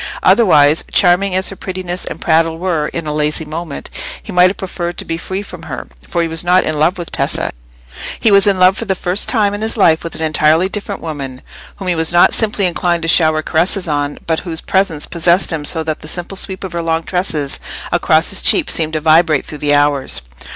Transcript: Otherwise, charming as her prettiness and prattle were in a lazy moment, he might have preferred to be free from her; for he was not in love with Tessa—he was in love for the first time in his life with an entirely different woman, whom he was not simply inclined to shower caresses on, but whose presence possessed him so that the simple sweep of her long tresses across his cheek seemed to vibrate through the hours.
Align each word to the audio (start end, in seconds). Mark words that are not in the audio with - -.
Otherwise, 0.23 0.83
charming 0.91 1.35
as 1.35 1.49
her 1.49 1.55
prettiness 1.55 2.05
and 2.05 2.19
prattle 2.19 2.57
were 2.57 2.87
in 2.87 3.05
a 3.05 3.13
lazy 3.13 3.45
moment, 3.45 3.87
he 4.23 4.31
might 4.31 4.47
have 4.49 4.57
preferred 4.57 4.97
to 4.97 5.05
be 5.05 5.15
free 5.15 5.43
from 5.43 5.61
her; 5.61 5.87
for 6.09 6.23
he 6.23 6.27
was 6.27 6.43
not 6.43 6.63
in 6.63 6.79
love 6.79 6.97
with 6.97 7.11
Tessa—he 7.11 8.31
was 8.31 8.47
in 8.47 8.57
love 8.57 8.75
for 8.77 8.85
the 8.85 8.95
first 8.95 9.29
time 9.29 9.53
in 9.53 9.61
his 9.61 9.77
life 9.77 10.03
with 10.03 10.15
an 10.15 10.23
entirely 10.23 10.67
different 10.67 11.01
woman, 11.03 11.43
whom 11.75 11.87
he 11.87 11.93
was 11.93 12.11
not 12.11 12.33
simply 12.33 12.65
inclined 12.65 13.03
to 13.03 13.07
shower 13.07 13.43
caresses 13.43 13.87
on, 13.87 14.17
but 14.25 14.39
whose 14.39 14.59
presence 14.59 15.05
possessed 15.05 15.51
him 15.51 15.63
so 15.63 15.83
that 15.83 15.99
the 15.99 16.07
simple 16.07 16.35
sweep 16.35 16.63
of 16.63 16.73
her 16.73 16.81
long 16.81 17.03
tresses 17.03 17.59
across 17.91 18.31
his 18.31 18.41
cheek 18.41 18.71
seemed 18.71 18.93
to 18.93 18.99
vibrate 18.99 19.45
through 19.45 19.59
the 19.59 19.75
hours. 19.75 20.23